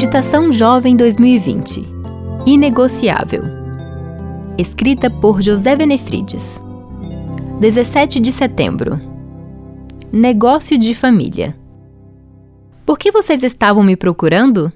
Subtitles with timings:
[0.00, 1.84] Meditação Jovem 2020
[2.46, 3.42] Inegociável.
[4.56, 6.62] Escrita por José Benefrides.
[7.58, 9.00] 17 de setembro.
[10.12, 11.58] Negócio de família.
[12.86, 14.72] Por que vocês estavam me procurando?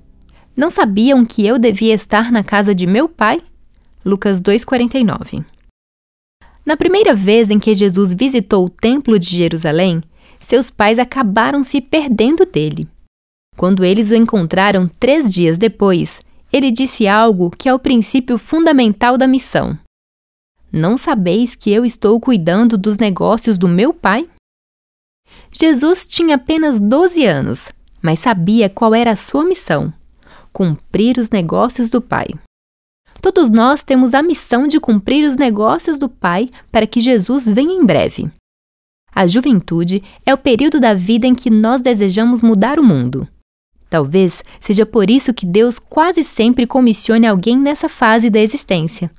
[0.56, 3.40] Não sabiam que eu devia estar na casa de meu pai?
[4.04, 5.44] Lucas 2,49.
[6.66, 10.02] Na primeira vez em que Jesus visitou o Templo de Jerusalém,
[10.42, 12.88] seus pais acabaram se perdendo dele.
[13.62, 16.18] Quando eles o encontraram três dias depois,
[16.52, 19.78] ele disse algo que é o princípio fundamental da missão.
[20.72, 24.28] Não sabeis que eu estou cuidando dos negócios do meu pai?
[25.52, 27.68] Jesus tinha apenas 12 anos,
[28.02, 29.94] mas sabia qual era a sua missão:
[30.52, 32.26] cumprir os negócios do Pai.
[33.20, 37.72] Todos nós temos a missão de cumprir os negócios do Pai para que Jesus venha
[37.72, 38.28] em breve.
[39.14, 43.28] A juventude é o período da vida em que nós desejamos mudar o mundo.
[43.92, 49.10] Talvez seja por isso que Deus quase sempre comissione alguém nessa fase da existência.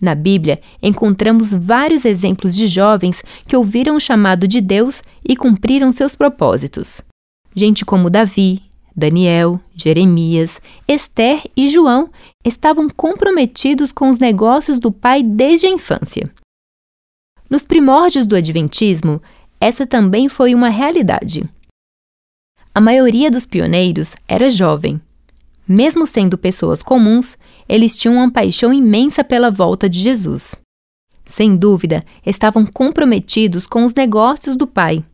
[0.00, 5.92] Na Bíblia, encontramos vários exemplos de jovens que ouviram o chamado de Deus e cumpriram
[5.92, 7.02] seus propósitos.
[7.56, 8.62] Gente como Davi,
[8.94, 12.08] Daniel, Jeremias, Esther e João
[12.44, 16.32] estavam comprometidos com os negócios do pai desde a infância.
[17.50, 19.20] Nos primórdios do Adventismo,
[19.60, 21.42] essa também foi uma realidade.
[22.76, 25.00] A maioria dos pioneiros era jovem.
[25.66, 30.56] Mesmo sendo pessoas comuns, eles tinham uma paixão imensa pela volta de Jesus.
[31.24, 35.04] Sem dúvida, estavam comprometidos com os negócios do Pai.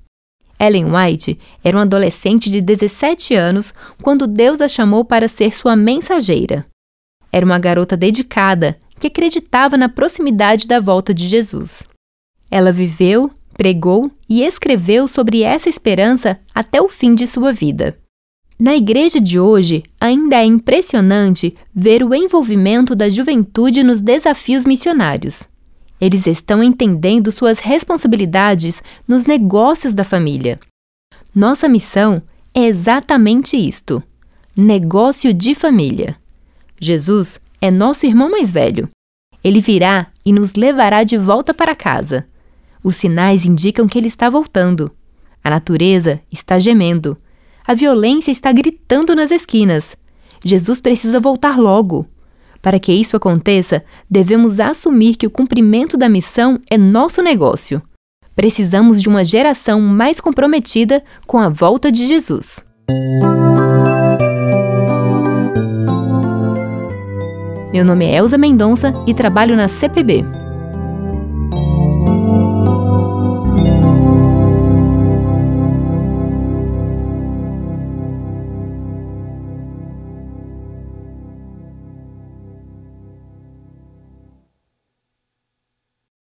[0.58, 5.76] Ellen White era uma adolescente de 17 anos quando Deus a chamou para ser sua
[5.76, 6.66] mensageira.
[7.30, 11.82] Era uma garota dedicada que acreditava na proximidade da volta de Jesus.
[12.50, 13.30] Ela viveu
[13.60, 17.94] pregou e escreveu sobre essa esperança até o fim de sua vida.
[18.58, 25.46] Na igreja de hoje, ainda é impressionante ver o envolvimento da juventude nos desafios missionários.
[26.00, 30.58] Eles estão entendendo suas responsabilidades nos negócios da família.
[31.34, 32.22] Nossa missão
[32.54, 34.02] é exatamente isto:
[34.56, 36.16] negócio de família.
[36.80, 38.88] Jesus é nosso irmão mais velho.
[39.44, 42.26] Ele virá e nos levará de volta para casa.
[42.82, 44.90] Os sinais indicam que ele está voltando.
[45.42, 47.16] A natureza está gemendo.
[47.66, 49.96] A violência está gritando nas esquinas.
[50.42, 52.06] Jesus precisa voltar logo.
[52.62, 57.82] Para que isso aconteça, devemos assumir que o cumprimento da missão é nosso negócio.
[58.34, 62.62] Precisamos de uma geração mais comprometida com a volta de Jesus.
[67.72, 70.39] Meu nome é Elza Mendonça e trabalho na CPB.